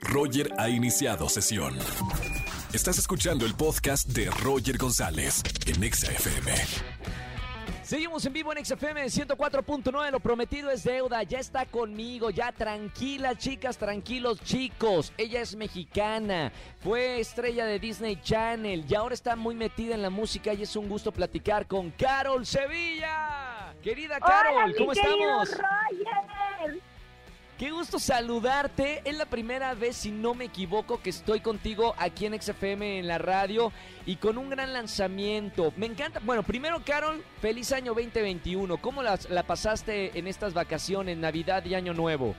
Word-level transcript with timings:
Roger 0.00 0.52
ha 0.58 0.68
iniciado 0.68 1.28
sesión. 1.28 1.76
Estás 2.72 2.98
escuchando 2.98 3.44
el 3.44 3.54
podcast 3.54 4.08
de 4.08 4.30
Roger 4.30 4.78
González 4.78 5.42
en 5.66 5.82
Exa 5.82 6.12
FM. 6.12 6.52
Seguimos 7.82 8.24
en 8.24 8.32
vivo 8.32 8.52
en 8.52 8.64
XFM 8.64 9.06
104.9, 9.06 10.12
lo 10.12 10.20
prometido 10.20 10.70
es 10.70 10.84
deuda, 10.84 11.24
ya 11.24 11.40
está 11.40 11.66
conmigo, 11.66 12.30
ya 12.30 12.52
tranquilas 12.52 13.36
chicas, 13.38 13.78
tranquilos 13.78 14.40
chicos, 14.44 15.12
ella 15.16 15.40
es 15.40 15.56
mexicana, 15.56 16.52
fue 16.78 17.18
estrella 17.18 17.66
de 17.66 17.80
Disney 17.80 18.20
Channel 18.22 18.84
y 18.88 18.94
ahora 18.94 19.14
está 19.14 19.34
muy 19.34 19.56
metida 19.56 19.96
en 19.96 20.02
la 20.02 20.10
música 20.10 20.54
y 20.54 20.62
es 20.62 20.76
un 20.76 20.88
gusto 20.88 21.10
platicar 21.10 21.66
con 21.66 21.90
Carol 21.90 22.46
Sevilla. 22.46 23.74
Querida 23.82 24.20
Carol, 24.20 24.54
Hola, 24.54 24.66
mi 24.68 24.74
¿cómo 24.74 24.92
estamos? 24.92 25.50
Roger. 25.50 26.39
Qué 27.60 27.72
gusto 27.72 27.98
saludarte. 27.98 29.02
Es 29.04 29.14
la 29.18 29.26
primera 29.26 29.74
vez, 29.74 29.94
si 29.94 30.10
no 30.10 30.32
me 30.32 30.46
equivoco, 30.46 31.02
que 31.02 31.10
estoy 31.10 31.40
contigo 31.40 31.94
aquí 31.98 32.24
en 32.24 32.40
XFM 32.40 33.00
en 33.00 33.06
la 33.06 33.18
radio 33.18 33.70
y 34.06 34.16
con 34.16 34.38
un 34.38 34.48
gran 34.48 34.72
lanzamiento. 34.72 35.70
Me 35.76 35.84
encanta. 35.84 36.20
Bueno, 36.24 36.42
primero, 36.42 36.80
Carol, 36.82 37.22
feliz 37.42 37.70
año 37.72 37.92
2021. 37.92 38.78
¿Cómo 38.78 39.02
las- 39.02 39.28
la, 39.28 39.42
pasaste 39.42 40.18
en 40.18 40.26
estas 40.26 40.54
vacaciones, 40.54 41.18
Navidad 41.18 41.62
y 41.66 41.74
Año 41.74 41.92
Nuevo? 41.92 42.34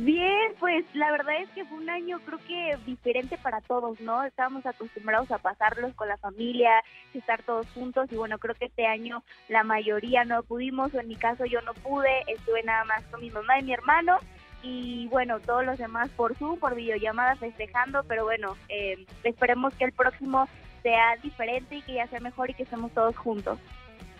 Bien, 0.00 0.54
pues 0.60 0.84
la 0.94 1.10
verdad 1.10 1.42
es 1.42 1.50
que 1.50 1.64
fue 1.64 1.76
un 1.76 1.90
año 1.90 2.20
creo 2.20 2.38
que 2.46 2.78
diferente 2.86 3.36
para 3.36 3.60
todos, 3.62 4.00
¿no? 4.00 4.22
Estábamos 4.22 4.64
acostumbrados 4.64 5.28
a 5.32 5.38
pasarlos 5.38 5.92
con 5.94 6.06
la 6.06 6.16
familia, 6.18 6.70
estar 7.14 7.42
todos 7.42 7.66
juntos 7.74 8.06
y 8.12 8.14
bueno, 8.14 8.38
creo 8.38 8.54
que 8.54 8.66
este 8.66 8.86
año 8.86 9.24
la 9.48 9.64
mayoría 9.64 10.24
no 10.24 10.44
pudimos, 10.44 10.94
o 10.94 11.00
en 11.00 11.08
mi 11.08 11.16
caso 11.16 11.46
yo 11.46 11.60
no 11.62 11.74
pude, 11.74 12.22
estuve 12.28 12.62
nada 12.62 12.84
más 12.84 13.02
con 13.06 13.20
mi 13.20 13.30
mamá 13.30 13.58
y 13.58 13.64
mi 13.64 13.72
hermano 13.72 14.18
y 14.62 15.08
bueno, 15.08 15.40
todos 15.40 15.64
los 15.64 15.78
demás 15.78 16.08
por 16.10 16.36
Zoom, 16.36 16.60
por 16.60 16.76
videollamada 16.76 17.34
festejando, 17.34 18.04
pero 18.04 18.22
bueno, 18.22 18.56
eh, 18.68 19.04
esperemos 19.24 19.74
que 19.74 19.84
el 19.86 19.92
próximo 19.92 20.48
sea 20.84 21.16
diferente 21.24 21.74
y 21.74 21.82
que 21.82 21.94
ya 21.94 22.06
sea 22.06 22.20
mejor 22.20 22.50
y 22.50 22.54
que 22.54 22.62
estemos 22.62 22.92
todos 22.92 23.16
juntos. 23.16 23.58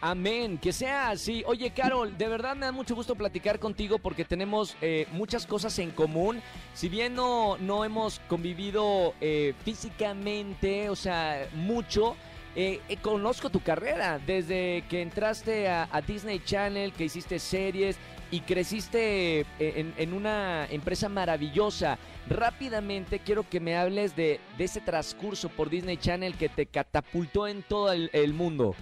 Amén, 0.01 0.59
que 0.59 0.73
sea 0.73 1.11
así. 1.11 1.43
Oye, 1.47 1.73
Carol, 1.73 2.17
de 2.17 2.29
verdad 2.29 2.55
me 2.55 2.67
da 2.67 2.73
mucho 2.73 2.95
gusto 2.95 3.17
platicar 3.17 3.59
contigo 3.59 3.99
porque 3.99 4.25
tenemos 4.25 4.77
eh, 4.81 5.09
muchas 5.11 5.45
cosas 5.45 5.77
en 5.81 5.91
común. 5.91 6.41
Si 6.73 6.89
bien 6.89 7.17
no, 7.17 7.59
no 7.59 7.85
hemos 7.85 8.21
convivido 8.29 9.15
eh, 9.21 9.55
físicamente, 9.65 10.89
o 10.89 10.95
sea, 10.95 11.49
mucho, 11.53 12.15
eh, 12.55 12.81
eh, 12.89 12.97
conozco 12.99 13.51
tu 13.51 13.61
carrera 13.61 14.21
desde 14.25 14.85
que 14.89 15.03
entraste 15.03 15.67
a, 15.69 15.89
Disney 16.07 16.41
Channel, 16.45 16.93
que 16.93 17.07
hiciste 17.07 17.41
series 17.41 17.97
y 18.31 18.41
creciste 18.43 19.47
en, 19.59 19.95
en 19.97 20.13
una 20.13 20.69
empresa 20.71 21.09
maravillosa. 21.09 21.99
Rápidamente 22.29 23.19
quiero 23.19 23.49
que 23.49 23.59
me 23.59 23.77
hables 23.77 24.15
de, 24.15 24.39
ese 24.59 24.81
transcurso 24.81 25.49
por 25.49 25.71
Disney 25.71 25.97
Channel 25.97 26.37
que 26.37 26.49
te 26.49 26.67
catapultó 26.67 27.49
en 27.49 27.65
todo 27.65 27.93
el 27.93 28.33
mundo. 28.33 28.77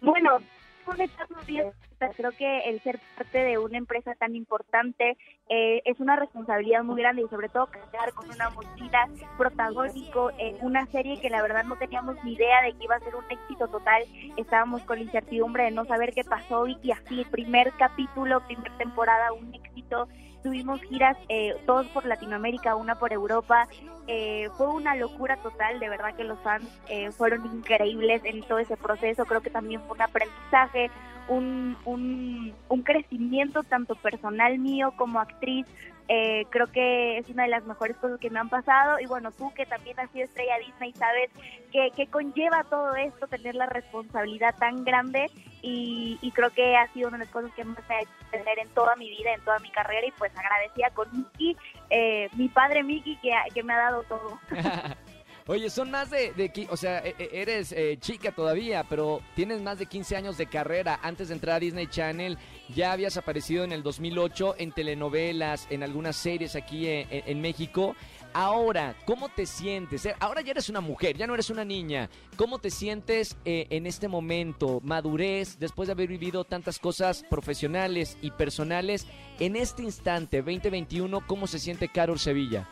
Bueno, 0.00 0.38
fue 0.84 0.94
una 0.94 1.04
etapa 1.04 1.40
bien, 1.46 1.72
creo 2.16 2.30
que 2.32 2.60
el 2.70 2.80
ser 2.82 3.00
parte 3.16 3.38
de 3.38 3.58
una 3.58 3.78
empresa 3.78 4.14
tan 4.14 4.36
importante 4.36 5.16
eh, 5.48 5.82
es 5.84 5.98
una 6.00 6.16
responsabilidad 6.16 6.84
muy 6.84 7.00
grande 7.00 7.22
y 7.22 7.28
sobre 7.28 7.48
todo 7.48 7.66
cargar 7.66 8.12
con 8.12 8.30
una 8.30 8.50
mochila 8.50 9.08
protagónico 9.36 10.30
en 10.38 10.56
una 10.60 10.86
serie 10.86 11.20
que 11.20 11.30
la 11.30 11.42
verdad 11.42 11.64
no 11.64 11.76
teníamos 11.76 12.16
ni 12.24 12.34
idea 12.34 12.62
de 12.62 12.72
que 12.74 12.84
iba 12.84 12.96
a 12.96 13.00
ser 13.00 13.16
un 13.16 13.24
éxito 13.30 13.68
total. 13.68 14.04
Estábamos 14.36 14.82
con 14.82 14.98
la 14.98 15.04
incertidumbre 15.04 15.64
de 15.64 15.70
no 15.70 15.84
saber 15.86 16.12
qué 16.12 16.24
pasó 16.24 16.66
y, 16.66 16.76
y 16.82 16.92
así, 16.92 17.24
primer 17.30 17.72
capítulo, 17.78 18.46
primera 18.46 18.76
temporada, 18.78 19.32
un 19.32 19.54
éxito. 19.54 20.08
Tuvimos 20.46 20.80
giras 20.82 21.16
eh, 21.28 21.56
todos 21.66 21.88
por 21.88 22.06
Latinoamérica, 22.06 22.76
una 22.76 22.94
por 23.00 23.12
Europa. 23.12 23.66
Eh, 24.06 24.48
fue 24.56 24.68
una 24.68 24.94
locura 24.94 25.36
total, 25.38 25.80
de 25.80 25.88
verdad 25.88 26.14
que 26.14 26.22
los 26.22 26.38
fans 26.38 26.64
eh, 26.88 27.10
fueron 27.10 27.44
increíbles 27.46 28.24
en 28.24 28.44
todo 28.44 28.60
ese 28.60 28.76
proceso. 28.76 29.24
Creo 29.24 29.40
que 29.40 29.50
también 29.50 29.80
fue 29.88 29.96
un 29.96 30.02
aprendizaje, 30.02 30.88
un, 31.26 31.76
un, 31.84 32.54
un 32.68 32.82
crecimiento 32.82 33.64
tanto 33.64 33.96
personal 33.96 34.56
mío 34.60 34.92
como 34.96 35.18
actriz. 35.18 35.66
Eh, 36.08 36.46
creo 36.50 36.68
que 36.68 37.18
es 37.18 37.28
una 37.30 37.44
de 37.44 37.48
las 37.48 37.64
mejores 37.64 37.96
cosas 37.96 38.20
que 38.20 38.30
me 38.30 38.38
han 38.38 38.48
pasado. 38.48 38.98
Y 39.00 39.06
bueno, 39.06 39.32
tú 39.32 39.52
que 39.54 39.66
también 39.66 39.98
has 39.98 40.10
sido 40.10 40.24
estrella 40.24 40.58
Disney, 40.58 40.92
sabes 40.92 41.30
que, 41.72 41.90
que 41.96 42.06
conlleva 42.06 42.64
todo 42.64 42.94
esto, 42.94 43.26
tener 43.26 43.54
la 43.54 43.66
responsabilidad 43.66 44.54
tan 44.56 44.84
grande. 44.84 45.30
Y, 45.62 46.18
y 46.22 46.30
creo 46.30 46.50
que 46.50 46.76
ha 46.76 46.92
sido 46.92 47.08
una 47.08 47.18
de 47.18 47.24
las 47.24 47.32
cosas 47.32 47.50
que 47.54 47.64
más 47.64 47.78
me 47.88 47.94
ha 47.96 48.00
hecho 48.00 48.10
tener 48.30 48.58
en 48.58 48.68
toda 48.68 48.94
mi 48.96 49.08
vida, 49.08 49.32
en 49.34 49.40
toda 49.40 49.58
mi 49.58 49.70
carrera. 49.70 50.06
Y 50.06 50.12
pues 50.12 50.36
agradecida 50.36 50.90
con 50.90 51.08
Miki, 51.12 51.56
eh, 51.90 52.28
mi 52.36 52.48
padre 52.48 52.82
Miki, 52.82 53.16
que, 53.16 53.32
que 53.52 53.62
me 53.62 53.72
ha 53.72 53.78
dado 53.78 54.02
todo. 54.04 54.38
Oye, 55.48 55.70
son 55.70 55.92
más 55.92 56.10
de, 56.10 56.32
de 56.32 56.66
o 56.70 56.76
sea, 56.76 56.98
e- 57.06 57.14
e- 57.18 57.30
eres 57.40 57.70
eh, 57.70 57.96
chica 58.00 58.32
todavía, 58.32 58.82
pero 58.88 59.20
tienes 59.36 59.62
más 59.62 59.78
de 59.78 59.86
15 59.86 60.16
años 60.16 60.36
de 60.36 60.46
carrera. 60.46 60.98
Antes 61.02 61.28
de 61.28 61.34
entrar 61.34 61.56
a 61.56 61.60
Disney 61.60 61.86
Channel, 61.86 62.36
ya 62.74 62.90
habías 62.90 63.16
aparecido 63.16 63.62
en 63.62 63.70
el 63.70 63.84
2008 63.84 64.56
en 64.58 64.72
telenovelas, 64.72 65.68
en 65.70 65.84
algunas 65.84 66.16
series 66.16 66.56
aquí 66.56 66.88
en, 66.88 67.06
en- 67.12 67.22
en 67.26 67.40
México. 67.40 67.94
Ahora, 68.32 68.96
¿cómo 69.06 69.28
te 69.28 69.46
sientes? 69.46 70.04
Eh, 70.06 70.14
Ahora 70.18 70.40
ya 70.40 70.50
eres 70.50 70.68
una 70.68 70.80
mujer, 70.80 71.16
ya 71.16 71.28
no 71.28 71.34
eres 71.34 71.48
una 71.48 71.64
niña. 71.64 72.10
¿Cómo 72.36 72.58
te 72.58 72.70
sientes 72.70 73.36
eh, 73.44 73.66
en 73.70 73.86
este 73.86 74.08
momento? 74.08 74.80
Madurez, 74.82 75.58
después 75.60 75.86
de 75.86 75.92
haber 75.92 76.08
vivido 76.08 76.42
tantas 76.42 76.80
cosas 76.80 77.22
profesionales 77.30 78.18
y 78.20 78.32
personales. 78.32 79.06
En 79.38 79.54
este 79.54 79.84
instante, 79.84 80.38
2021, 80.38 81.24
¿cómo 81.26 81.46
se 81.46 81.60
siente 81.60 81.86
Carol 81.88 82.18
Sevilla? 82.18 82.68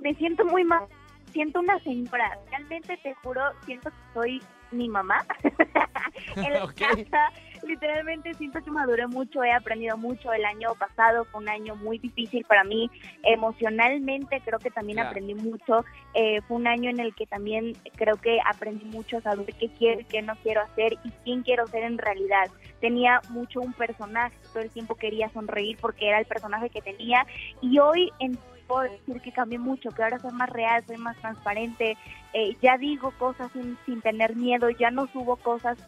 me 0.00 0.14
siento 0.16 0.44
muy 0.44 0.62
mal, 0.62 0.84
siento 1.32 1.60
una 1.60 1.78
señora, 1.80 2.38
realmente 2.50 2.96
te 3.02 3.14
juro, 3.16 3.42
siento 3.64 3.90
que 3.90 3.96
soy 4.14 4.42
mi 4.70 4.88
mamá. 4.88 5.24
en 6.36 6.52
la 6.52 6.66
casa, 6.74 7.30
literalmente 7.62 8.34
siento 8.34 8.60
que 8.62 8.70
maduré 8.70 9.06
mucho, 9.06 9.42
he 9.44 9.52
aprendido 9.52 9.96
mucho. 9.96 10.32
El 10.32 10.44
año 10.44 10.74
pasado 10.74 11.24
fue 11.26 11.40
un 11.42 11.48
año 11.48 11.76
muy 11.76 11.98
difícil 11.98 12.44
para 12.44 12.64
mí, 12.64 12.90
emocionalmente 13.22 14.40
creo 14.44 14.58
que 14.58 14.70
también 14.70 14.98
aprendí 14.98 15.34
mucho. 15.34 15.84
Eh, 16.14 16.40
fue 16.42 16.56
un 16.56 16.66
año 16.66 16.90
en 16.90 17.00
el 17.00 17.14
que 17.14 17.26
también 17.26 17.74
creo 17.96 18.16
que 18.16 18.38
aprendí 18.44 18.84
mucho 18.86 19.18
a 19.18 19.20
saber 19.22 19.46
qué 19.54 19.68
quiero 19.78 20.00
y 20.00 20.04
qué 20.04 20.22
no 20.22 20.34
quiero 20.42 20.62
hacer 20.62 20.94
y 21.04 21.10
quién 21.24 21.42
quiero 21.42 21.66
ser 21.66 21.84
en 21.84 21.98
realidad. 21.98 22.50
Tenía 22.80 23.20
mucho 23.30 23.60
un 23.60 23.72
personaje, 23.72 24.36
todo 24.52 24.62
el 24.62 24.70
tiempo 24.70 24.94
quería 24.94 25.28
sonreír 25.30 25.76
porque 25.80 26.08
era 26.08 26.18
el 26.18 26.26
personaje 26.26 26.70
que 26.70 26.82
tenía 26.82 27.26
y 27.60 27.78
hoy 27.78 28.10
en 28.20 28.38
puedo 28.66 28.82
decir 28.90 29.20
que 29.20 29.32
cambié 29.32 29.58
mucho, 29.58 29.90
que 29.90 30.02
ahora 30.02 30.18
soy 30.18 30.32
más 30.32 30.50
real, 30.50 30.84
soy 30.86 30.96
más 30.96 31.16
transparente, 31.18 31.96
eh, 32.32 32.56
ya 32.60 32.76
digo 32.78 33.12
cosas 33.18 33.50
sin, 33.52 33.78
sin 33.86 34.00
tener 34.02 34.36
miedo, 34.36 34.70
ya 34.70 34.90
no 34.90 35.06
subo 35.08 35.36
cosas 35.36 35.78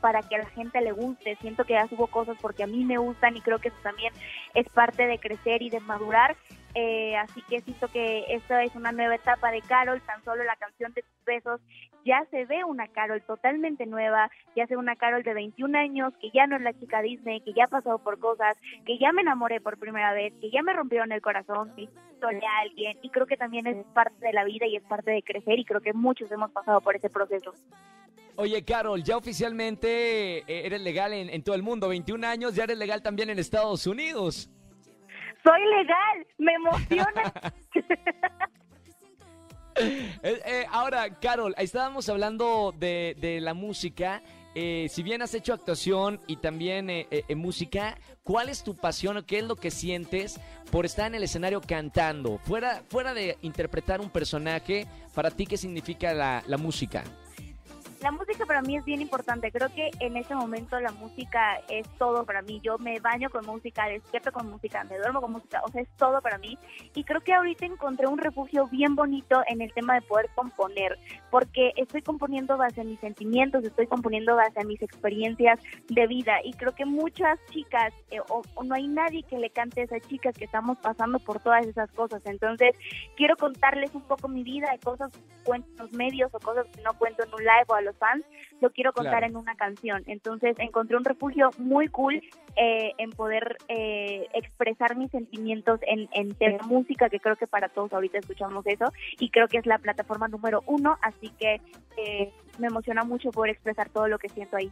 para 0.00 0.20
que 0.20 0.34
a 0.34 0.38
la 0.38 0.46
gente 0.46 0.80
le 0.80 0.92
guste, 0.92 1.36
siento 1.40 1.64
que 1.64 1.74
ya 1.74 1.86
subo 1.86 2.08
cosas 2.08 2.36
porque 2.40 2.64
a 2.64 2.66
mí 2.66 2.84
me 2.84 2.98
gustan 2.98 3.36
y 3.36 3.40
creo 3.40 3.58
que 3.60 3.68
eso 3.68 3.78
también 3.82 4.12
es 4.52 4.68
parte 4.68 5.06
de 5.06 5.18
crecer 5.18 5.62
y 5.62 5.70
de 5.70 5.80
madurar, 5.80 6.36
eh, 6.74 7.16
así 7.16 7.42
que 7.42 7.60
siento 7.60 7.88
que 7.88 8.24
esta 8.28 8.62
es 8.62 8.74
una 8.74 8.92
nueva 8.92 9.14
etapa 9.14 9.50
de 9.50 9.60
Carol, 9.60 10.00
tan 10.02 10.24
solo 10.24 10.42
la 10.44 10.56
canción 10.56 10.92
de 10.94 11.02
tus 11.02 11.24
besos, 11.24 11.60
ya 12.04 12.24
se 12.30 12.46
ve 12.46 12.64
una 12.64 12.88
Carol 12.88 13.22
totalmente 13.22 13.86
nueva, 13.86 14.30
ya 14.56 14.66
se 14.66 14.74
ve 14.74 14.78
una 14.78 14.96
Carol 14.96 15.22
de 15.22 15.34
21 15.34 15.78
años, 15.78 16.14
que 16.20 16.30
ya 16.30 16.46
no 16.46 16.56
es 16.56 16.62
la 16.62 16.72
chica 16.72 17.02
Disney, 17.02 17.40
que 17.42 17.52
ya 17.52 17.64
ha 17.64 17.68
pasado 17.68 17.98
por 17.98 18.18
cosas, 18.18 18.56
que 18.86 18.98
ya 18.98 19.12
me 19.12 19.22
enamoré 19.22 19.60
por 19.60 19.78
primera 19.78 20.12
vez, 20.12 20.32
que 20.40 20.50
ya 20.50 20.62
me 20.62 20.72
rompieron 20.72 21.12
el 21.12 21.20
corazón, 21.20 21.72
que 21.76 21.88
solé 22.20 22.40
a 22.46 22.62
alguien 22.62 22.98
y 23.02 23.10
creo 23.10 23.26
que 23.26 23.36
también 23.36 23.66
es 23.66 23.84
parte 23.92 24.26
de 24.26 24.32
la 24.32 24.44
vida 24.44 24.66
y 24.66 24.76
es 24.76 24.82
parte 24.84 25.10
de 25.10 25.22
crecer 25.22 25.58
y 25.58 25.64
creo 25.64 25.80
que 25.80 25.92
muchos 25.92 26.30
hemos 26.32 26.50
pasado 26.52 26.80
por 26.80 26.96
ese 26.96 27.10
proceso. 27.10 27.52
Oye, 28.36 28.64
Carol, 28.64 29.02
ya 29.02 29.18
oficialmente 29.18 30.38
eh, 30.38 30.66
eres 30.66 30.80
legal 30.80 31.12
en, 31.12 31.28
en 31.28 31.42
todo 31.42 31.54
el 31.54 31.62
mundo. 31.62 31.88
21 31.88 32.26
años, 32.26 32.54
ya 32.54 32.64
eres 32.64 32.78
legal 32.78 33.02
también 33.02 33.28
en 33.28 33.38
Estados 33.38 33.86
Unidos. 33.86 34.50
Soy 35.42 35.60
legal, 35.66 36.26
me 36.38 36.52
emociona. 36.54 37.32
Eh, 39.74 40.12
eh, 40.22 40.66
ahora, 40.70 41.18
Carol, 41.18 41.54
estábamos 41.56 42.06
hablando 42.10 42.74
de, 42.78 43.16
de 43.18 43.40
la 43.40 43.54
música. 43.54 44.22
Eh, 44.54 44.88
si 44.90 45.02
bien 45.02 45.22
has 45.22 45.32
hecho 45.32 45.54
actuación 45.54 46.20
y 46.26 46.36
también 46.36 46.90
eh, 46.90 47.06
eh, 47.10 47.34
música, 47.34 47.96
¿cuál 48.22 48.50
es 48.50 48.62
tu 48.62 48.74
pasión 48.74 49.16
o 49.16 49.24
qué 49.24 49.38
es 49.38 49.44
lo 49.44 49.56
que 49.56 49.70
sientes 49.70 50.38
por 50.70 50.84
estar 50.84 51.06
en 51.06 51.14
el 51.14 51.22
escenario 51.22 51.62
cantando? 51.62 52.38
Fuera, 52.38 52.82
fuera 52.88 53.14
de 53.14 53.38
interpretar 53.40 54.02
un 54.02 54.10
personaje, 54.10 54.86
para 55.14 55.30
ti, 55.30 55.46
¿qué 55.46 55.56
significa 55.56 56.12
la, 56.12 56.42
la 56.46 56.58
música? 56.58 57.02
La 58.02 58.10
música 58.10 58.44
para 58.46 58.62
mí 58.62 58.76
es 58.76 58.84
bien 58.84 59.00
importante. 59.00 59.52
Creo 59.52 59.72
que 59.72 59.90
en 60.00 60.16
este 60.16 60.34
momento 60.34 60.80
la 60.80 60.90
música 60.90 61.60
es 61.68 61.88
todo 61.98 62.24
para 62.24 62.42
mí. 62.42 62.60
Yo 62.60 62.76
me 62.78 62.98
baño 62.98 63.30
con 63.30 63.46
música, 63.46 63.86
despierto 63.86 64.32
con 64.32 64.50
música, 64.50 64.82
me 64.82 64.98
duermo 64.98 65.20
con 65.20 65.30
música, 65.30 65.62
o 65.64 65.70
sea, 65.70 65.82
es 65.82 65.88
todo 65.96 66.20
para 66.20 66.36
mí. 66.38 66.58
Y 66.96 67.04
creo 67.04 67.20
que 67.20 67.32
ahorita 67.32 67.64
encontré 67.64 68.08
un 68.08 68.18
refugio 68.18 68.66
bien 68.66 68.96
bonito 68.96 69.44
en 69.46 69.60
el 69.60 69.72
tema 69.72 69.94
de 69.94 70.02
poder 70.02 70.28
componer, 70.34 70.98
porque 71.30 71.74
estoy 71.76 72.02
componiendo 72.02 72.56
base 72.56 72.80
a 72.80 72.84
mis 72.84 72.98
sentimientos, 72.98 73.62
estoy 73.62 73.86
componiendo 73.86 74.34
base 74.34 74.60
a 74.60 74.64
mis 74.64 74.82
experiencias 74.82 75.60
de 75.88 76.06
vida. 76.08 76.38
Y 76.42 76.54
creo 76.54 76.74
que 76.74 76.84
muchas 76.84 77.38
chicas, 77.50 77.94
eh, 78.10 78.18
o, 78.28 78.42
o 78.54 78.64
no 78.64 78.74
hay 78.74 78.88
nadie 78.88 79.22
que 79.22 79.38
le 79.38 79.50
cante 79.50 79.82
a 79.82 79.84
esas 79.84 80.02
chicas 80.08 80.34
que 80.36 80.46
estamos 80.46 80.76
pasando 80.78 81.20
por 81.20 81.38
todas 81.38 81.64
esas 81.66 81.88
cosas. 81.92 82.20
Entonces, 82.26 82.74
quiero 83.16 83.36
contarles 83.36 83.94
un 83.94 84.02
poco 84.02 84.26
mi 84.26 84.42
vida, 84.42 84.72
de 84.72 84.80
cosas 84.80 85.12
que 85.12 85.20
cuento 85.44 85.68
en 85.70 85.76
los 85.76 85.92
medios 85.92 86.34
o 86.34 86.40
cosas 86.40 86.66
que 86.74 86.82
no 86.82 86.94
cuento 86.94 87.22
en 87.22 87.32
un 87.32 87.40
live 87.40 87.64
o 87.68 87.74
a 87.74 87.80
los 87.80 87.91
fans, 87.92 88.24
lo 88.60 88.70
quiero 88.70 88.92
contar 88.92 89.18
Claro. 89.20 89.26
en 89.26 89.36
una 89.36 89.54
canción. 89.56 90.02
Entonces 90.06 90.56
encontré 90.58 90.96
un 90.96 91.04
refugio 91.04 91.50
muy 91.58 91.88
cool 91.88 92.22
eh, 92.56 92.92
en 92.98 93.10
poder 93.10 93.56
eh, 93.68 94.26
expresar 94.34 94.96
mis 94.96 95.10
sentimientos 95.10 95.80
en, 95.86 96.08
en 96.12 96.34
tema 96.34 96.58
música, 96.66 97.08
que 97.08 97.20
creo 97.20 97.36
que 97.36 97.46
para 97.46 97.68
todos 97.68 97.92
ahorita 97.92 98.18
escuchamos 98.18 98.66
eso, 98.66 98.86
y 99.18 99.30
creo 99.30 99.48
que 99.48 99.58
es 99.58 99.66
la 99.66 99.78
plataforma 99.78 100.28
número 100.28 100.62
uno, 100.66 100.98
así 101.02 101.30
que 101.38 101.60
eh, 101.96 102.30
me 102.58 102.66
emociona 102.68 103.04
mucho 103.04 103.30
poder 103.30 103.50
expresar 103.52 103.88
todo 103.90 104.08
lo 104.08 104.18
que 104.18 104.28
siento 104.28 104.56
ahí. 104.56 104.70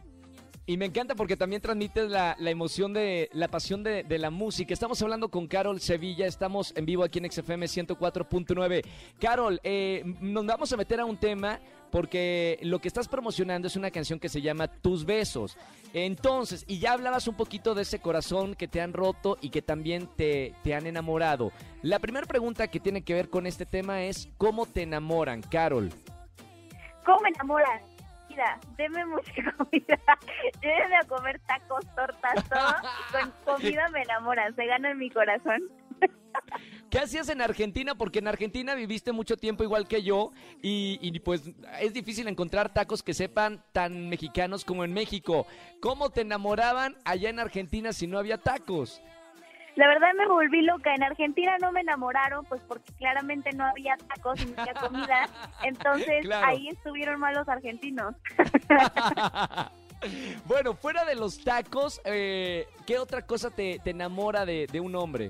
Y 0.67 0.77
me 0.77 0.85
encanta 0.85 1.15
porque 1.15 1.35
también 1.35 1.59
transmites 1.61 2.07
la, 2.09 2.35
la 2.39 2.51
emoción 2.51 2.93
de 2.93 3.29
la 3.33 3.47
pasión 3.47 3.83
de, 3.83 4.03
de 4.03 4.19
la 4.19 4.29
música. 4.29 4.73
Estamos 4.73 5.01
hablando 5.01 5.29
con 5.29 5.47
Carol 5.47 5.79
Sevilla, 5.81 6.27
estamos 6.27 6.71
en 6.77 6.85
vivo 6.85 7.03
aquí 7.03 7.17
en 7.17 7.29
XFM 7.31 7.65
104.9. 7.65 8.83
Carol, 9.19 9.59
eh, 9.63 10.03
nos 10.21 10.45
vamos 10.45 10.71
a 10.71 10.77
meter 10.77 10.99
a 10.99 11.05
un 11.05 11.17
tema 11.17 11.59
porque 11.91 12.57
lo 12.61 12.79
que 12.79 12.87
estás 12.87 13.07
promocionando 13.07 13.67
es 13.67 13.75
una 13.75 13.91
canción 13.91 14.19
que 14.19 14.29
se 14.29 14.41
llama 14.41 14.67
Tus 14.67 15.05
Besos. 15.05 15.57
Entonces, 15.93 16.63
y 16.67 16.79
ya 16.79 16.93
hablabas 16.93 17.27
un 17.27 17.35
poquito 17.35 17.75
de 17.75 17.83
ese 17.83 17.99
corazón 17.99 18.55
que 18.55 18.67
te 18.67 18.81
han 18.81 18.93
roto 18.93 19.37
y 19.41 19.49
que 19.49 19.61
también 19.61 20.07
te, 20.15 20.55
te 20.63 20.73
han 20.73 20.87
enamorado. 20.87 21.51
La 21.81 21.99
primera 21.99 22.25
pregunta 22.25 22.67
que 22.69 22.79
tiene 22.79 23.03
que 23.03 23.13
ver 23.13 23.29
con 23.29 23.45
este 23.45 23.65
tema 23.65 24.03
es 24.03 24.29
¿cómo 24.37 24.65
te 24.65 24.83
enamoran, 24.83 25.41
Carol? 25.41 25.91
¿Cómo 27.05 27.19
me 27.21 27.29
enamoran? 27.29 27.81
Mira, 28.29 28.57
deme 28.77 29.05
mucha 29.05 29.33
comida, 29.57 29.99
llévenme 30.61 30.95
a 30.95 31.07
comer 31.07 31.39
tacos, 31.41 31.85
tortas, 31.95 32.49
todo. 32.49 32.75
Con 33.45 33.55
comida 33.55 33.89
me 33.89 34.03
enamoran, 34.03 34.55
se 34.55 34.65
gana 34.65 34.91
en 34.91 34.97
mi 34.97 35.09
corazón. 35.09 35.61
¿Qué 36.91 36.99
hacías 36.99 37.29
en 37.29 37.41
Argentina? 37.41 37.95
Porque 37.95 38.19
en 38.19 38.27
Argentina 38.27 38.75
viviste 38.75 39.13
mucho 39.13 39.37
tiempo 39.37 39.63
igual 39.63 39.87
que 39.87 40.03
yo 40.03 40.31
y, 40.61 40.99
y, 41.01 41.17
pues 41.21 41.49
es 41.79 41.93
difícil 41.93 42.27
encontrar 42.27 42.73
tacos 42.73 43.01
que 43.01 43.13
sepan 43.13 43.63
tan 43.71 44.09
mexicanos 44.09 44.65
como 44.65 44.83
en 44.83 44.93
México. 44.93 45.47
¿Cómo 45.81 46.09
te 46.09 46.21
enamoraban 46.21 46.97
allá 47.05 47.29
en 47.29 47.39
Argentina 47.39 47.93
si 47.93 48.07
no 48.07 48.19
había 48.19 48.37
tacos? 48.37 49.01
La 49.77 49.87
verdad 49.87 50.09
me 50.17 50.27
volví 50.27 50.61
loca. 50.63 50.93
En 50.93 51.03
Argentina 51.03 51.55
no 51.61 51.71
me 51.71 51.79
enamoraron, 51.79 52.43
pues 52.43 52.61
porque 52.67 52.91
claramente 52.97 53.51
no 53.53 53.65
había 53.65 53.95
tacos 53.95 54.41
y 54.41 54.47
no 54.47 54.61
había 54.61 54.73
comida. 54.73 55.29
Entonces 55.63 56.23
Claro. 56.23 56.47
ahí 56.47 56.67
estuvieron 56.67 57.21
mal 57.21 57.33
los 57.35 57.47
argentinos. 57.47 58.15
bueno, 60.45 60.73
fuera 60.73 61.05
de 61.05 61.15
los 61.15 61.41
tacos, 61.41 62.01
eh, 62.03 62.67
¿qué 62.85 62.99
otra 62.99 63.21
cosa 63.21 63.49
te, 63.49 63.79
te 63.79 63.91
enamora 63.91 64.45
de, 64.45 64.67
de 64.67 64.81
un 64.81 64.93
hombre? 64.95 65.29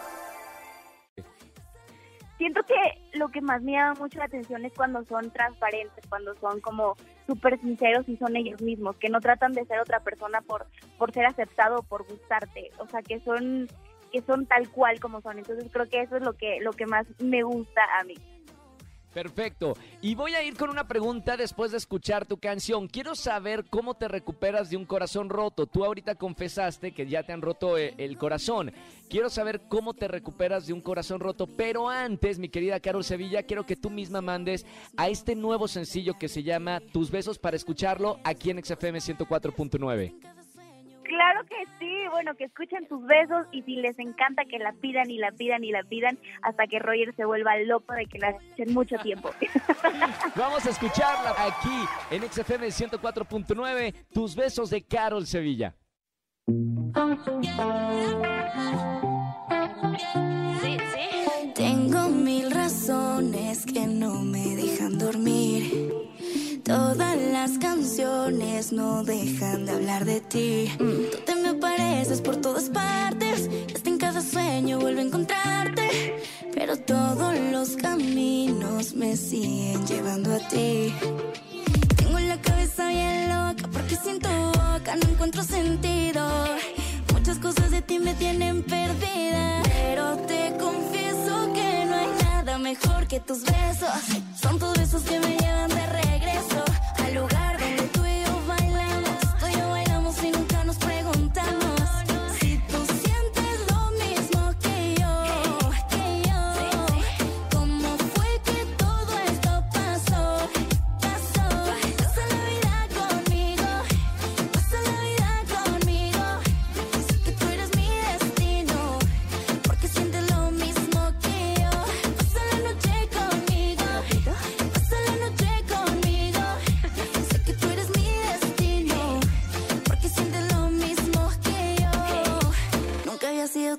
Siento 2.41 2.63
que 2.63 2.73
lo 3.19 3.29
que 3.29 3.39
más 3.39 3.61
me 3.61 3.73
llama 3.73 3.93
mucho 3.99 4.17
la 4.17 4.25
atención 4.25 4.65
es 4.65 4.73
cuando 4.73 5.05
son 5.05 5.29
transparentes, 5.29 6.03
cuando 6.09 6.33
son 6.37 6.59
como 6.59 6.95
súper 7.27 7.59
sinceros 7.59 8.09
y 8.09 8.17
son 8.17 8.35
ellos 8.35 8.59
mismos, 8.63 8.97
que 8.97 9.09
no 9.09 9.21
tratan 9.21 9.51
de 9.51 9.63
ser 9.65 9.79
otra 9.79 9.99
persona 9.99 10.41
por, 10.41 10.65
por 10.97 11.11
ser 11.13 11.27
aceptado 11.27 11.75
o 11.75 11.83
por 11.83 12.03
gustarte, 12.03 12.71
o 12.79 12.87
sea, 12.87 13.03
que 13.03 13.19
son 13.19 13.67
que 14.11 14.23
son 14.23 14.47
tal 14.47 14.67
cual 14.69 14.99
como 14.99 15.21
son. 15.21 15.37
Entonces 15.37 15.69
creo 15.71 15.85
que 15.87 16.01
eso 16.01 16.17
es 16.17 16.23
lo 16.23 16.33
que 16.33 16.59
lo 16.61 16.71
que 16.73 16.87
más 16.87 17.05
me 17.19 17.43
gusta 17.43 17.81
a 17.99 18.03
mí. 18.05 18.15
Perfecto. 19.13 19.75
Y 20.01 20.15
voy 20.15 20.35
a 20.35 20.43
ir 20.43 20.55
con 20.55 20.69
una 20.69 20.87
pregunta 20.87 21.35
después 21.35 21.71
de 21.71 21.77
escuchar 21.77 22.25
tu 22.25 22.37
canción. 22.37 22.87
Quiero 22.87 23.13
saber 23.15 23.65
cómo 23.69 23.95
te 23.95 24.07
recuperas 24.07 24.69
de 24.69 24.77
un 24.77 24.85
corazón 24.85 25.29
roto. 25.29 25.65
Tú 25.65 25.83
ahorita 25.83 26.15
confesaste 26.15 26.93
que 26.93 27.05
ya 27.07 27.23
te 27.23 27.33
han 27.33 27.41
roto 27.41 27.77
eh, 27.77 27.93
el 27.97 28.17
corazón. 28.17 28.71
Quiero 29.09 29.29
saber 29.29 29.61
cómo 29.67 29.93
te 29.93 30.07
recuperas 30.07 30.65
de 30.65 30.73
un 30.73 30.81
corazón 30.81 31.19
roto. 31.19 31.45
Pero 31.45 31.89
antes, 31.89 32.39
mi 32.39 32.47
querida 32.47 32.79
Carol 32.79 33.03
Sevilla, 33.03 33.43
quiero 33.43 33.65
que 33.65 33.75
tú 33.75 33.89
misma 33.89 34.21
mandes 34.21 34.65
a 34.95 35.09
este 35.09 35.35
nuevo 35.35 35.67
sencillo 35.67 36.17
que 36.17 36.29
se 36.29 36.43
llama 36.43 36.79
Tus 36.93 37.11
besos 37.11 37.37
para 37.37 37.57
escucharlo 37.57 38.19
aquí 38.23 38.49
en 38.49 38.63
XFM 38.63 38.99
104.9. 38.99 40.40
Claro 41.11 41.43
que 41.43 41.65
sí, 41.77 42.07
bueno, 42.09 42.35
que 42.35 42.45
escuchen 42.45 42.87
tus 42.87 43.05
besos 43.05 43.45
y 43.51 43.63
si 43.63 43.75
les 43.75 43.99
encanta 43.99 44.45
que 44.45 44.57
la 44.59 44.71
pidan 44.71 45.11
y 45.11 45.17
la 45.17 45.33
pidan 45.33 45.61
y 45.61 45.69
la 45.69 45.83
pidan 45.83 46.17
hasta 46.41 46.67
que 46.67 46.79
Roger 46.79 47.13
se 47.17 47.25
vuelva 47.25 47.57
loco 47.57 47.93
de 47.93 48.05
que 48.05 48.17
la 48.17 48.29
escuchen 48.29 48.73
mucho 48.73 48.97
tiempo. 48.99 49.29
Vamos 50.37 50.65
a 50.65 50.69
escucharla 50.69 51.31
aquí 51.37 51.85
en 52.11 52.21
XFM 52.23 52.67
104.9. 52.67 53.93
Tus 54.13 54.37
besos 54.37 54.69
de 54.69 54.83
Carol 54.83 55.25
Sevilla. 55.27 55.75
Tengo 61.53 62.07
mil 62.07 62.51
razones 62.51 63.65
que 63.65 63.85
no 63.85 64.23
me 64.23 64.55
dejan 64.55 64.97
dormir. 64.97 66.00
Todas 66.71 67.17
las 67.17 67.57
canciones 67.57 68.71
no 68.71 69.03
dejan 69.03 69.65
de 69.65 69.73
hablar 69.73 70.05
de 70.05 70.21
ti. 70.21 70.71
Tú 70.77 71.17
te 71.25 71.35
me 71.35 71.49
apareces 71.49 72.21
por 72.21 72.37
todas 72.37 72.69
partes. 72.69 73.49
Hasta 73.75 73.89
en 73.89 73.97
cada 73.97 74.21
sueño 74.21 74.79
vuelvo 74.79 75.01
a 75.01 75.03
encontrarte. 75.03 76.15
Pero 76.55 76.77
todos 76.77 77.37
los 77.51 77.75
caminos 77.75 78.93
me 78.93 79.17
siguen 79.17 79.85
llevando 79.85 80.33
a 80.33 80.39
ti. 80.47 80.93
Tengo 81.97 82.19
la 82.19 82.39
cabeza 82.39 82.87
bien 82.87 83.27
loca 83.27 83.67
porque 83.73 83.97
siento 83.97 84.29
boca, 84.29 84.95
no 84.95 85.09
encuentro 85.09 85.43
sentido. 85.43 86.25
Muchas 87.11 87.37
cosas 87.39 87.71
de 87.71 87.81
ti 87.81 87.99
me 87.99 88.13
tienen 88.13 88.63
perdida. 88.63 89.61
Pero 89.63 90.15
te 90.19 90.55
confieso 90.57 91.51
que 91.53 91.85
no 91.85 91.95
hay 91.95 92.07
nada 92.23 92.57
mejor 92.57 93.07
que 93.07 93.19
tus 93.19 93.43
besos. 93.43 94.20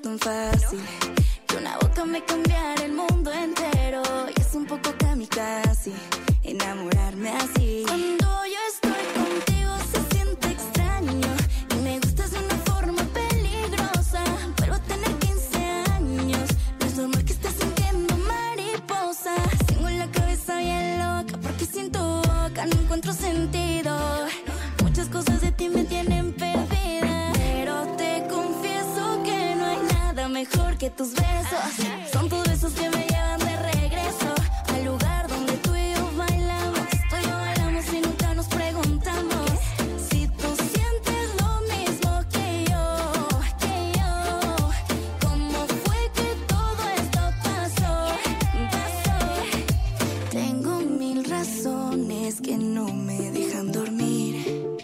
Tan 0.01 0.19
fácil. 0.19 0.81
Que 1.47 1.57
una 1.57 1.77
boca 1.77 2.05
me 2.07 2.25
cambiara 2.25 2.83
el 2.83 2.93
mundo 2.93 3.31
entero. 3.31 4.03
Y 4.35 4.41
es 4.41 4.55
un 4.55 4.65
poco 4.65 4.91
kamikaze 4.99 5.93
enamorarme 6.43 7.29
así. 7.29 7.85
Cuando 7.87 8.27
yo 8.47 8.61
estoy 8.73 9.05
contigo 9.15 9.73
se 9.93 10.17
siente 10.17 10.49
extraño. 10.49 11.29
Y 11.73 11.75
me 11.83 11.99
gustas 12.01 12.31
de 12.31 12.39
una 12.39 12.57
forma 12.65 13.03
peligrosa. 13.13 14.25
Vuelvo 14.57 14.77
a 14.77 14.81
tener 14.81 15.13
15 15.19 15.59
años. 15.93 16.49
No 16.81 16.87
es 16.87 16.97
normal 16.97 17.25
que 17.27 17.33
estés 17.35 17.55
sintiendo 17.61 18.17
mariposa. 18.17 19.35
Tengo 19.67 19.91
la 19.91 20.11
cabeza 20.11 20.57
bien 20.57 20.99
loca 20.99 21.39
porque 21.43 21.67
siento 21.67 22.23
boca. 22.23 22.65
No 22.65 22.81
encuentro 22.81 23.13
sentido. 23.13 23.93
que 30.83 30.91
tus 30.91 31.15
besos 31.15 32.11
son 32.13 32.29
tus 32.29 32.43
besos 32.43 32.73
que 32.73 32.91
me 32.91 33.07
llevan 33.07 33.39
de 33.39 33.57
regreso 33.73 34.35
al 34.67 34.85
lugar 34.85 35.29
donde 35.29 35.53
tú 35.59 35.77
y 35.77 35.95
yo 35.95 36.11
bailamos. 36.17 36.89
Tú 37.09 37.17
y 37.21 37.23
yo 37.23 37.37
bailamos 37.37 37.93
y 37.93 38.01
nunca 38.01 38.35
nos 38.35 38.47
preguntamos 38.47 39.47
si 40.11 40.27
tú 40.27 40.49
sientes 40.57 41.25
lo 41.41 41.61
mismo 41.73 42.11
que 42.33 42.65
yo, 42.69 42.85
que 43.63 43.93
yo. 43.97 44.11
¿Cómo 45.21 45.67
fue 45.85 46.01
que 46.17 46.31
todo 46.49 46.83
esto 47.01 47.21
pasó? 47.45 47.95
Pasó. 48.75 49.19
Tengo 50.33 50.81
mil 50.81 51.25
razones 51.25 52.41
que 52.41 52.57
no 52.57 52.93
me 52.93 53.31
dejan 53.31 53.71
dormir. 53.71 54.79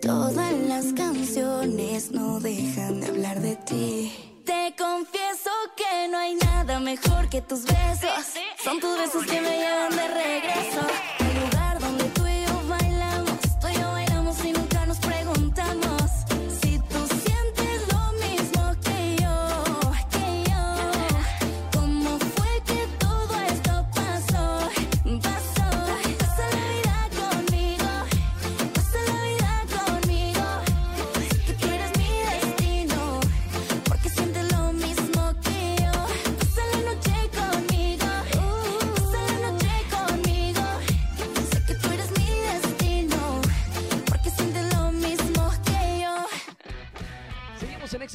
Todas 0.00 0.52
las 0.68 0.92
canciones 0.92 2.12
no 2.12 2.38
dejan 2.38 3.00
de 3.00 3.06
hablar 3.08 3.40
de 3.40 3.56
ti 3.56 4.31
mejor 6.80 7.28
que 7.28 7.42
tus 7.42 7.64
besos. 7.64 8.34
Son 8.62 8.80
tus 8.80 8.98
besos 8.98 9.26
que 9.26 9.40
me 9.40 9.56
llevan 9.58 9.94
de 9.94 10.08
regreso. 10.08 10.80
Al 11.18 11.40
lugar 11.40 11.78
donde 11.80 12.04
tú 12.04 12.21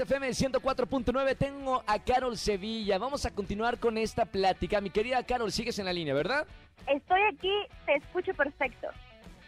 XFM 0.08 0.30
104.9. 0.30 1.38
Tengo 1.38 1.84
a 1.86 2.00
Carol 2.00 2.38
Sevilla. 2.38 2.98
Vamos 2.98 3.26
a 3.26 3.32
continuar 3.32 3.78
con 3.78 3.98
esta 3.98 4.26
plática. 4.26 4.80
Mi 4.80 4.90
querida 4.90 5.22
Carol, 5.24 5.52
sigues 5.52 5.78
en 5.80 5.86
la 5.86 5.94
línea, 5.94 6.14
¿verdad? 6.14 6.48
Estoy 6.88 7.20
aquí, 7.34 7.52
te 7.86 7.96
escucho 7.96 8.34
perfecto. 8.34 8.88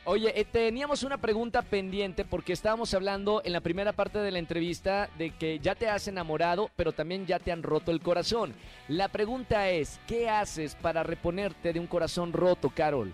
Oye, 0.04 0.38
eh, 0.38 0.46
teníamos 0.46 1.04
una 1.04 1.18
pregunta 1.18 1.62
pendiente 1.62 2.26
porque 2.26 2.54
estábamos 2.54 2.94
hablando 2.94 3.42
en 3.46 3.54
la 3.54 3.62
primera 3.62 3.94
parte 3.94 4.20
de 4.20 4.32
la 4.32 4.40
entrevista 4.40 5.10
de 5.18 5.32
que 5.32 5.60
ya 5.60 5.76
te 5.76 5.88
has 5.88 6.08
enamorado, 6.08 6.70
pero 6.76 6.92
también 6.92 7.26
ya 7.26 7.40
te 7.40 7.52
han 7.52 7.64
roto 7.64 7.92
el 7.92 8.02
corazón. 8.02 8.54
La 8.88 9.08
pregunta 9.08 9.70
es, 9.70 10.00
¿qué 10.08 10.30
haces 10.30 10.76
para 10.76 11.04
reponerte 11.04 11.72
de 11.72 11.80
un 11.80 11.88
corazón 11.88 12.34
roto, 12.34 12.70
Carol? 12.70 13.14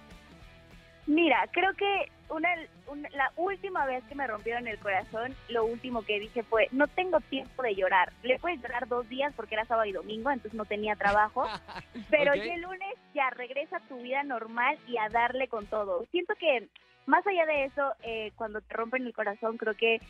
Mira, 1.06 1.48
creo 1.52 1.74
que 1.74 2.12
una, 2.30 2.50
un- 2.88 3.08
la 3.12 3.32
última 3.38 3.86
vez 3.86 4.04
que 4.06 4.16
me 4.16 4.28
rompieron 4.28 4.68
el 4.68 4.80
corazón, 4.80 5.36
lo 5.50 5.66
último 5.66 6.04
que 6.04 6.20
dije 6.20 6.44
fue, 6.44 6.68
no 6.72 6.88
tengo 6.88 7.20
tiempo 7.22 7.62
de 7.64 7.76
llorar. 7.76 8.12
Le 8.24 8.40
puedes 8.40 8.62
llorar 8.62 8.88
dos 8.88 9.08
días 9.10 9.34
porque 9.36 9.56
era 9.56 9.66
sábado 9.66 9.86
y 9.88 9.92
domingo, 9.92 10.32
entonces 10.32 10.54
no 10.56 10.66
tenía 10.66 10.96
trabajo. 10.96 11.46
Pero 12.10 12.32
Ok. 12.32 12.38
ya 12.38 12.54
el 12.54 12.62
lunes 12.62 12.96
ya 13.14 13.30
regresa 13.30 13.78
a 13.78 13.88
tu 13.88 13.98
vida 14.02 14.24
normal 14.24 14.78
y 14.88 14.98
a 14.98 15.10
darle 15.10 15.48
con 15.48 15.66
todo. 15.68 16.06
Siento 16.12 16.34
que 16.36 16.68
más 17.06 17.26
allá 17.28 17.46
de 17.46 17.66
eso, 17.66 17.94
eh, 18.04 18.32
cuando 18.36 18.62
te 18.62 18.74
rompen 18.74 19.06
el 19.06 19.14
corazón, 19.14 19.58
creo 19.58 19.76
que 19.76 20.02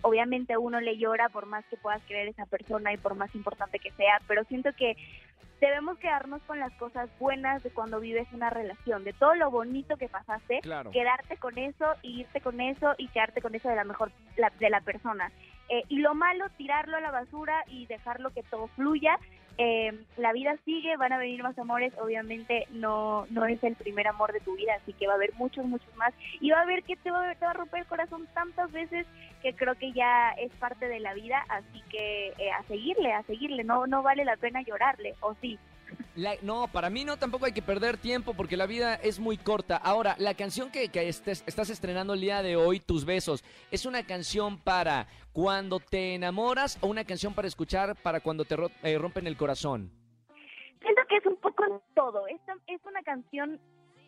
obviamente 0.00 0.56
uno 0.56 0.80
le 0.80 0.96
llora 0.98 1.28
por 1.28 1.46
más 1.46 1.64
que 1.66 1.76
puedas 1.76 2.02
querer 2.04 2.28
a 2.28 2.30
esa 2.30 2.46
persona 2.46 2.92
y 2.92 2.96
por 2.96 3.14
más 3.14 3.34
importante 3.34 3.78
que 3.78 3.90
sea, 3.92 4.18
pero 4.26 4.44
siento 4.44 4.70
que 4.76 4.96
debemos 5.60 5.96
quedarnos 5.98 6.42
con 6.42 6.58
las 6.58 6.72
cosas 6.72 7.08
buenas 7.20 7.62
de 7.62 7.70
cuando 7.70 8.00
vives 8.00 8.26
una 8.32 8.50
relación, 8.50 9.04
de 9.04 9.12
todo 9.12 9.36
lo 9.36 9.48
bonito 9.50 9.96
que 9.96 10.08
pasaste, 10.08 10.58
Claro. 10.60 10.90
quedarte 10.90 11.36
con 11.36 11.56
eso, 11.56 11.86
y 12.02 12.22
irte 12.22 12.40
con 12.40 12.60
eso 12.60 12.94
y 12.98 13.06
quedarte 13.08 13.40
con 13.40 13.54
eso 13.54 13.68
de 13.68 13.76
la 13.76 13.84
mejor 13.84 14.10
la- 14.36 14.50
de 14.58 14.70
la 14.70 14.80
persona. 14.80 15.30
Eh, 15.68 15.84
y 15.88 15.98
lo 16.00 16.14
malo, 16.14 16.46
tirarlo 16.56 16.96
a 16.96 17.00
la 17.00 17.12
basura 17.12 17.62
y 17.68 17.86
dejarlo 17.86 18.30
que 18.30 18.42
todo 18.42 18.66
fluya. 18.68 19.16
Eh, 19.58 19.92
la 20.16 20.32
vida 20.32 20.56
sigue, 20.64 20.96
van 20.96 21.12
a 21.12 21.18
venir 21.18 21.42
más 21.42 21.58
amores, 21.58 21.92
obviamente 22.00 22.66
no 22.70 23.26
no 23.30 23.44
es 23.46 23.62
el 23.62 23.76
primer 23.76 24.08
amor 24.08 24.32
de 24.32 24.40
tu 24.40 24.56
vida, 24.56 24.72
así 24.80 24.92
que 24.94 25.06
va 25.06 25.12
a 25.12 25.16
haber 25.16 25.34
muchos, 25.34 25.64
muchos 25.64 25.94
más. 25.96 26.14
Y 26.40 26.50
va 26.50 26.58
a 26.58 26.62
haber 26.62 26.82
que 26.84 26.96
te 26.96 27.10
va, 27.10 27.34
te 27.34 27.44
va 27.44 27.50
a 27.50 27.54
romper 27.54 27.80
el 27.80 27.86
corazón 27.86 28.26
tantas 28.34 28.72
veces 28.72 29.06
que 29.42 29.54
creo 29.54 29.74
que 29.74 29.92
ya 29.92 30.30
es 30.32 30.52
parte 30.52 30.88
de 30.88 31.00
la 31.00 31.14
vida, 31.14 31.44
así 31.48 31.82
que 31.90 32.28
eh, 32.38 32.50
a 32.52 32.62
seguirle, 32.64 33.12
a 33.12 33.22
seguirle, 33.24 33.64
no 33.64 33.86
no 33.86 34.02
vale 34.02 34.24
la 34.24 34.36
pena 34.36 34.62
llorarle, 34.62 35.14
o 35.20 35.34
sí. 35.40 35.58
La- 36.14 36.36
no, 36.42 36.68
para 36.68 36.90
mí 36.90 37.04
no, 37.04 37.16
tampoco 37.16 37.46
hay 37.46 37.52
que 37.52 37.62
perder 37.62 37.96
tiempo 37.96 38.34
porque 38.34 38.56
la 38.56 38.66
vida 38.66 38.94
es 38.96 39.18
muy 39.18 39.38
corta. 39.38 39.76
Ahora, 39.76 40.14
la 40.18 40.34
canción 40.34 40.70
que, 40.70 40.88
que 40.90 41.08
estés- 41.08 41.42
estás 41.46 41.70
estrenando 41.70 42.12
el 42.14 42.20
día 42.20 42.42
de 42.42 42.56
hoy, 42.56 42.80
Tus 42.80 43.04
Besos, 43.04 43.42
¿es 43.70 43.86
una 43.86 44.04
canción 44.04 44.58
para 44.58 45.06
cuando 45.32 45.80
te 45.80 46.14
enamoras 46.14 46.78
o 46.82 46.86
una 46.88 47.04
canción 47.04 47.32
para 47.34 47.48
escuchar 47.48 47.96
para 47.96 48.20
cuando 48.20 48.44
te 48.44 48.56
eh, 48.82 48.98
rompen 48.98 49.26
el 49.26 49.36
corazón? 49.38 49.90
Siento 50.82 51.00
que 51.08 51.16
es 51.16 51.26
un 51.26 51.36
poco 51.36 51.82
todo. 51.94 52.26
Esta 52.26 52.54
es 52.66 52.80
una 52.84 53.02
canción. 53.02 53.58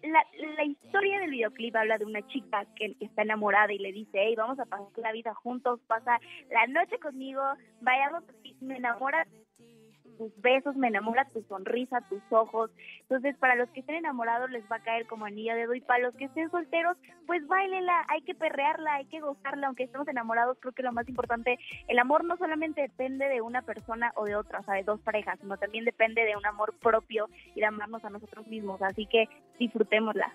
La, 0.02 0.23
la 0.56 0.64
historia 0.64 1.20
del 1.20 1.30
videoclip 1.30 1.75
habla 1.76 1.96
de 1.96 2.04
una 2.04 2.20
chica 2.26 2.66
que, 2.76 2.94
que 2.99 3.06
está 3.06 3.23
enamorada 3.23 3.73
y 3.73 3.78
le 3.78 3.90
dice, 3.92 4.11
hey, 4.20 4.34
vamos 4.37 4.58
a 4.58 4.66
pasar 4.66 4.88
la 4.96 5.12
vida 5.12 5.32
juntos, 5.32 5.80
pasa 5.87 6.18
la 6.50 6.66
noche 6.66 6.99
conmigo, 6.99 7.40
vayamos, 7.80 8.23
me 8.61 8.76
enamora 8.76 9.26
tus 10.14 10.33
besos, 10.40 10.76
me 10.76 10.88
enamora 10.88 11.25
tu 11.26 11.42
sonrisa, 11.42 12.00
tus 12.09 12.23
ojos. 12.30 12.71
Entonces, 13.02 13.37
para 13.38 13.54
los 13.54 13.68
que 13.71 13.80
estén 13.80 13.97
enamorados 13.97 14.50
les 14.50 14.64
va 14.71 14.76
a 14.76 14.83
caer 14.83 15.06
como 15.06 15.26
anilla 15.26 15.54
de 15.54 15.62
dedo 15.62 15.75
y 15.75 15.80
para 15.80 16.04
los 16.04 16.14
que 16.14 16.25
estén 16.26 16.50
solteros, 16.50 16.97
pues 17.26 17.47
bailela, 17.47 18.04
hay 18.09 18.23
que 18.23 18.35
perrearla, 18.35 18.94
hay 18.94 19.06
que 19.06 19.21
gozarla, 19.21 19.66
aunque 19.66 19.85
estemos 19.85 20.09
enamorados, 20.09 20.59
creo 20.61 20.73
que 20.73 20.83
lo 20.83 20.92
más 20.92 21.09
importante, 21.09 21.59
el 21.88 21.99
amor 21.99 22.25
no 22.25 22.37
solamente 22.37 22.83
depende 22.83 23.28
de 23.28 23.40
una 23.40 23.62
persona 23.62 24.12
o 24.16 24.25
de 24.25 24.37
otra, 24.37 24.61
o 24.61 24.62
sea, 24.64 24.75
de 24.75 24.83
dos 24.83 25.00
parejas, 25.00 25.38
sino 25.40 25.56
también 25.56 25.85
depende 25.85 26.25
de 26.25 26.37
un 26.37 26.47
amor 26.47 26.75
propio 26.80 27.28
y 27.54 27.61
de 27.61 27.66
amarnos 27.66 28.04
a 28.04 28.11
nosotros 28.11 28.47
mismos, 28.47 28.80
así 28.83 29.06
que 29.06 29.28
disfrutémosla. 29.59 30.33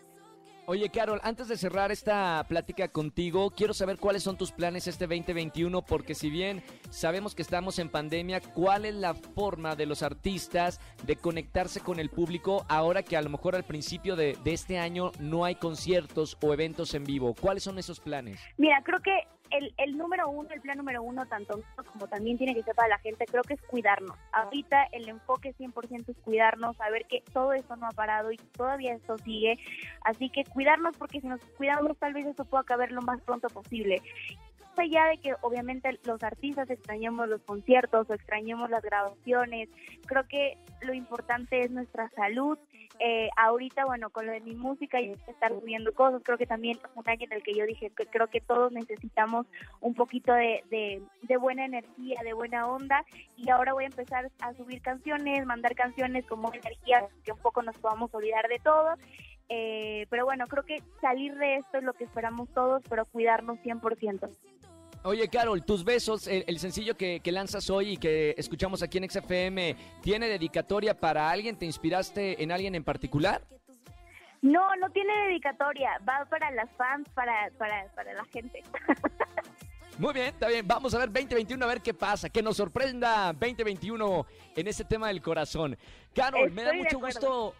Oye, 0.72 0.90
Carol, 0.90 1.20
antes 1.24 1.48
de 1.48 1.58
cerrar 1.58 1.92
esta 1.92 2.46
plática 2.48 2.90
contigo, 2.90 3.50
quiero 3.50 3.74
saber 3.74 3.98
cuáles 3.98 4.22
son 4.22 4.38
tus 4.38 4.52
planes 4.52 4.86
este 4.86 5.08
2021, 5.08 5.82
porque 5.82 6.14
si 6.14 6.30
bien 6.30 6.62
sabemos 6.92 7.34
que 7.34 7.42
estamos 7.42 7.80
en 7.80 7.90
pandemia, 7.90 8.40
¿cuál 8.40 8.86
es 8.86 8.94
la 8.94 9.16
forma 9.16 9.76
de 9.76 9.88
los 9.88 10.04
artistas 10.04 10.80
de 11.08 11.16
conectarse 11.16 11.80
con 11.80 12.00
el 12.00 12.12
público 12.12 12.68
ahora 12.70 13.02
que 13.02 13.18
a 13.18 13.22
lo 13.24 13.32
mejor 13.32 13.56
al 13.56 13.64
principio 13.64 14.16
de, 14.16 14.38
este 14.46 14.78
año 14.78 15.12
no 15.20 15.44
hay 15.44 15.56
conciertos 15.56 16.38
o 16.40 16.54
eventos 16.54 16.94
en 16.94 17.04
vivo? 17.04 17.34
¿Cuáles 17.34 17.64
son 17.64 17.80
esos 17.80 18.00
planes? 18.00 18.40
Mira, 18.58 18.80
creo 18.84 19.00
que 19.02 19.28
el, 19.52 19.74
el 19.78 19.98
número 19.98 20.30
uno, 20.30 20.50
el 20.52 20.62
plan 20.62 20.78
número 20.78 21.02
uno, 21.04 21.26
tanto 21.26 21.62
como 21.92 22.08
también 22.08 22.38
tiene 22.38 22.54
que 22.54 22.64
ser 22.64 22.76
para 22.76 22.90
la 22.90 23.00
gente, 23.00 23.26
creo 23.26 23.44
que 23.44 23.54
es 23.54 23.62
cuidarnos. 23.64 24.18
Ahorita 24.32 24.84
el 24.92 25.08
enfoque 25.10 25.54
100% 25.56 26.10
es 26.10 26.18
cuidarnos, 26.18 26.78
saber 26.78 27.06
que 27.08 27.24
todo 27.34 27.54
esto 27.54 27.76
no 27.76 27.88
ha 27.88 27.92
parado 27.92 28.32
y 28.32 28.38
todavía 28.38 28.94
esto 28.94 29.18
sigue. 29.20 29.58
Así 30.02 30.30
que 30.30 30.44
cuidarnos 30.44 30.96
porque 30.98 31.22
si 31.22 31.28
nos 31.28 31.42
cuidamos 31.58 31.98
tal 31.98 32.14
vez 32.14 32.26
esto 32.26 32.46
pueda 32.46 32.62
acabar 32.62 32.92
lo 32.92 33.02
más 33.02 33.22
pronto 33.22 33.48
posible. 33.50 34.02
Allá 34.80 35.08
de 35.08 35.18
que 35.18 35.36
obviamente 35.42 36.00
los 36.06 36.24
artistas 36.24 36.70
extrañemos 36.70 37.28
los 37.28 37.42
conciertos 37.42 38.10
o 38.10 38.14
extrañemos 38.14 38.70
las 38.70 38.82
grabaciones, 38.82 39.68
creo 40.06 40.26
que 40.26 40.58
lo 40.82 40.94
importante 40.94 41.60
es 41.60 41.70
nuestra 41.70 42.10
salud. 42.12 42.58
Eh, 42.98 43.30
ahorita, 43.36 43.84
bueno, 43.86 44.10
con 44.10 44.26
lo 44.26 44.32
de 44.32 44.40
mi 44.40 44.56
música 44.56 45.02
y 45.02 45.12
estar 45.28 45.52
subiendo 45.52 45.94
cosas, 45.94 46.22
creo 46.24 46.38
que 46.38 46.46
también 46.46 46.80
un 46.96 47.04
año 47.10 47.26
en 47.26 47.34
el 47.34 47.44
que 47.44 47.54
yo 47.54 47.66
dije 47.66 47.92
que 47.92 48.06
creo 48.06 48.28
que 48.28 48.40
todos 48.40 48.72
necesitamos 48.72 49.48
un 49.82 49.96
poquito 49.96 50.34
de, 50.34 51.02
buena 51.40 51.66
energía, 51.66 52.22
de 52.24 52.34
buena 52.34 52.68
onda 52.68 53.04
y 53.36 53.50
ahora 53.50 53.74
voy 53.74 53.84
a 53.84 53.88
empezar 53.88 54.32
a 54.40 54.54
subir 54.54 54.82
canciones, 54.82 55.46
mandar 55.46 55.76
canciones 55.76 56.26
buena 56.26 56.60
energía, 56.60 57.06
que 57.26 57.34
un 57.34 57.40
poco 57.40 57.64
nos 57.64 57.78
podamos 57.78 58.14
olvidar 58.14 58.48
de 58.48 58.60
todo. 58.60 58.96
Eh, 59.50 60.06
pero 60.10 60.24
bueno, 60.24 60.48
creo 60.48 60.64
que 60.64 60.82
salir 61.02 61.36
de 61.36 61.58
esto 61.58 61.80
es 61.80 61.84
lo 61.84 61.94
que 61.94 62.06
esperamos 62.06 62.48
todos, 62.54 62.82
pero 62.88 63.06
cuidarnos 63.06 63.60
100%. 63.60 64.30
Oye, 65.04 65.30
Carol, 65.30 65.64
tus 65.64 65.84
besos, 65.84 66.28
el, 66.28 66.44
el 66.48 66.60
sencillo 66.60 66.98
que, 66.98 67.22
que 67.22 67.32
lanzas 67.32 67.70
hoy 67.70 67.92
y 67.92 67.98
que 67.98 68.36
escuchamos 68.38 68.84
aquí 68.84 68.98
en 68.98 69.10
XFM, 69.10 69.76
¿tiene 70.02 70.28
dedicatoria 70.28 71.00
para 71.00 71.30
alguien? 71.30 71.58
¿Te 71.58 71.66
inspiraste 71.66 72.44
en 72.44 72.52
alguien 72.52 72.76
en 72.76 72.84
particular? 72.84 73.42
No, 74.42 74.76
no 74.78 74.90
tiene 74.92 75.14
dedicatoria, 75.28 75.92
va 76.08 76.26
para 76.30 76.52
las 76.52 76.70
fans, 76.78 77.08
para, 77.14 77.50
para, 77.58 77.88
para 77.94 78.14
la 78.14 78.26
gente. 78.26 78.62
Muy 79.98 80.14
bien, 80.14 80.28
está 80.28 80.48
bien. 80.48 80.66
Vamos 80.66 80.94
a 80.94 81.00
ver 81.00 81.10
2021 81.10 81.66
a 81.66 81.68
ver 81.68 81.82
qué 81.82 81.94
pasa. 81.94 82.30
Que 82.30 82.42
nos 82.42 82.56
sorprenda 82.56 83.34
2021 83.34 84.26
en 84.56 84.68
ese 84.68 84.86
tema 84.86 85.10
del 85.10 85.22
corazón. 85.22 85.78
Carol, 86.16 86.50
me 86.52 86.64
da 86.64 86.74
mucho 86.74 87.00
gusto 87.00 87.54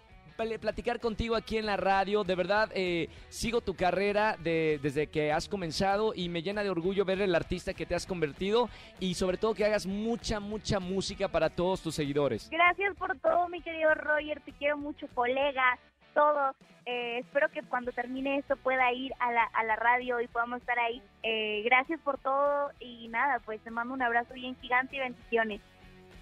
platicar 0.60 1.00
contigo 1.00 1.36
aquí 1.36 1.58
en 1.58 1.66
la 1.66 1.78
radio. 1.78 2.24
De 2.24 2.36
verdad, 2.36 2.70
eh, 2.74 3.10
sigo 3.30 3.62
tu 3.62 3.76
carrera 3.76 4.36
de- 4.40 4.80
desde 4.82 5.08
que 5.08 5.32
has 5.32 5.48
comenzado 5.50 6.14
y 6.16 6.30
me 6.30 6.42
llena 6.42 6.64
de 6.64 6.70
orgullo 6.70 7.06
ver 7.06 7.22
el 7.22 7.36
artista 7.36 7.74
que 7.74 7.86
te 7.86 7.96
has 7.96 8.06
convertido 8.06 8.70
y 9.00 9.14
sobre 9.16 9.38
todo 9.38 9.54
que 9.54 9.66
hagas 9.66 9.86
mucha, 9.86 10.40
mucha 10.40 10.80
música 10.80 11.28
para 11.28 11.50
todos 11.50 11.82
tus 11.82 11.96
seguidores. 11.96 12.50
Gracias 12.50 12.96
por 12.98 13.18
todo, 13.20 13.48
mi 13.50 13.62
querido 13.62 13.94
Roger, 13.94 14.42
te 14.42 14.52
quiero 14.54 14.78
mucho, 14.78 15.08
colega, 15.14 15.78
todo. 16.14 16.56
Eh, 16.86 17.20
espero 17.20 17.50
que 17.50 17.62
cuando 17.64 17.92
termine 17.92 18.38
esto 18.38 18.56
pueda 18.58 18.92
ir 18.94 19.14
a 19.20 19.32
la, 19.32 19.44
a 19.44 19.64
la 19.64 19.76
radio 19.76 20.20
y 20.22 20.28
podamos 20.28 20.60
estar 20.62 20.80
ahí. 20.80 21.02
Eh, 21.22 21.62
gracias 21.64 22.00
por 22.02 22.18
todo 22.18 22.72
y 22.80 23.08
nada, 23.10 23.40
pues 23.46 23.62
te 23.62 23.70
mando 23.70 23.94
un 23.94 24.02
abrazo 24.02 24.34
bien 24.34 24.56
gigante 24.60 24.96
y 24.96 25.00
bendiciones. 25.00 25.62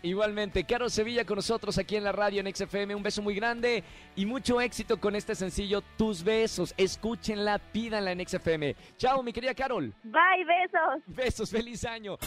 Igualmente, 0.02 0.64
Carol 0.64 0.92
Sevilla 0.92 1.26
con 1.26 1.38
nosotros 1.38 1.78
aquí 1.78 1.96
en 1.96 2.04
la 2.04 2.12
radio 2.12 2.42
en 2.42 2.54
XFM. 2.54 2.96
Un 2.96 3.04
beso 3.04 3.22
muy 3.22 3.36
grande 3.36 3.84
y 4.16 4.26
mucho 4.26 4.62
éxito 4.62 5.00
con 5.00 5.16
este 5.16 5.36
sencillo 5.36 5.82
Tus 5.98 6.24
Besos. 6.24 6.74
Escúchenla, 6.78 7.60
pídanla 7.60 8.12
en 8.12 8.28
XFM. 8.28 8.76
Chao, 8.98 9.24
mi 9.24 9.34
querida 9.34 9.54
Carol. 9.54 9.94
Bye, 10.04 10.46
besos. 10.46 11.04
Besos, 11.08 11.50
feliz 11.50 11.86
año. 11.86 12.18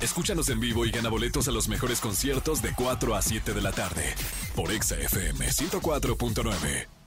Escúchanos 0.00 0.48
en 0.48 0.58
vivo 0.58 0.84
y 0.84 0.90
gana 0.90 1.08
boletos 1.08 1.46
a 1.46 1.52
los 1.52 1.68
mejores 1.68 2.00
conciertos 2.00 2.60
de 2.60 2.72
4 2.74 3.14
a 3.14 3.22
7 3.22 3.52
de 3.52 3.62
la 3.62 3.70
tarde 3.70 4.02
por 4.56 4.72
Exa 4.72 4.96
FM 4.96 5.46
104.9. 5.46 7.01